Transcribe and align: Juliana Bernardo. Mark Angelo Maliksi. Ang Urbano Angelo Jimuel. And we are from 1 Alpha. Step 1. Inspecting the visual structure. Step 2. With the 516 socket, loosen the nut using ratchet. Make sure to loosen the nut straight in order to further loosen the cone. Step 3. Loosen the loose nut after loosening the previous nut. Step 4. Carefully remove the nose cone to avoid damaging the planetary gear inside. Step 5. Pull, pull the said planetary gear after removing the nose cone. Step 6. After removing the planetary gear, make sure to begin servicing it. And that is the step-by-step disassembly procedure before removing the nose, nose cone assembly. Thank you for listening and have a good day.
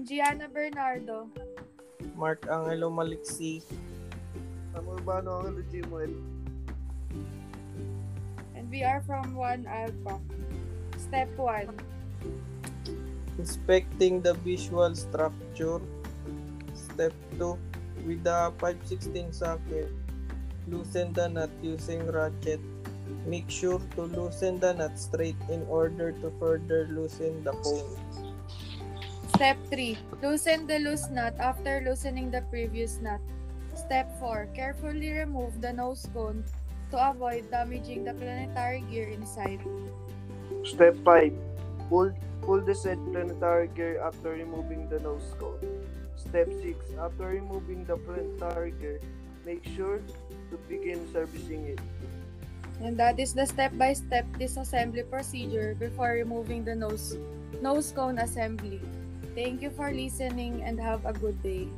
Juliana 0.00 0.48
Bernardo. 0.48 1.28
Mark 2.16 2.48
Angelo 2.48 2.88
Maliksi. 2.88 3.60
Ang 4.72 4.88
Urbano 4.88 5.44
Angelo 5.44 5.60
Jimuel. 5.68 6.16
And 8.56 8.64
we 8.72 8.80
are 8.80 9.04
from 9.04 9.36
1 9.36 9.68
Alpha. 9.68 10.16
Step 10.96 11.28
1. 11.36 11.68
Inspecting 13.36 14.24
the 14.24 14.32
visual 14.40 14.96
structure. 14.96 15.84
Step 16.72 17.12
2. 17.36 17.60
With 18.08 18.24
the 18.24 18.56
516 18.56 19.36
socket, 19.36 19.92
loosen 20.64 21.12
the 21.12 21.28
nut 21.28 21.52
using 21.60 22.00
ratchet. 22.08 22.60
Make 23.28 23.52
sure 23.52 23.84
to 24.00 24.08
loosen 24.08 24.56
the 24.64 24.72
nut 24.72 24.96
straight 24.96 25.36
in 25.52 25.60
order 25.68 26.16
to 26.24 26.32
further 26.40 26.88
loosen 26.88 27.44
the 27.44 27.52
cone. 27.60 28.29
Step 29.40 29.56
3. 29.72 29.96
Loosen 30.20 30.68
the 30.68 30.76
loose 30.84 31.08
nut 31.08 31.32
after 31.40 31.80
loosening 31.80 32.28
the 32.28 32.44
previous 32.52 33.00
nut. 33.00 33.24
Step 33.72 34.04
4. 34.20 34.52
Carefully 34.52 35.16
remove 35.16 35.64
the 35.64 35.72
nose 35.72 36.04
cone 36.12 36.44
to 36.92 37.00
avoid 37.00 37.48
damaging 37.48 38.04
the 38.04 38.12
planetary 38.12 38.84
gear 38.92 39.08
inside. 39.08 39.64
Step 40.68 40.92
5. 41.08 41.32
Pull, 41.88 42.12
pull 42.44 42.60
the 42.60 42.76
said 42.76 43.00
planetary 43.08 43.72
gear 43.72 43.96
after 44.04 44.36
removing 44.36 44.92
the 44.92 45.00
nose 45.00 45.32
cone. 45.40 45.56
Step 46.20 46.52
6. 46.60 47.00
After 47.00 47.32
removing 47.32 47.88
the 47.88 47.96
planetary 47.96 48.76
gear, 48.76 49.00
make 49.48 49.64
sure 49.72 50.04
to 50.52 50.60
begin 50.68 51.00
servicing 51.16 51.64
it. 51.64 51.80
And 52.84 52.92
that 53.00 53.16
is 53.16 53.32
the 53.32 53.48
step-by-step 53.48 54.36
disassembly 54.36 55.08
procedure 55.08 55.72
before 55.80 56.12
removing 56.12 56.60
the 56.60 56.76
nose, 56.76 57.16
nose 57.64 57.88
cone 57.96 58.20
assembly. 58.20 58.84
Thank 59.34 59.62
you 59.62 59.70
for 59.70 59.92
listening 59.92 60.62
and 60.62 60.78
have 60.80 61.06
a 61.06 61.12
good 61.12 61.40
day. 61.42 61.68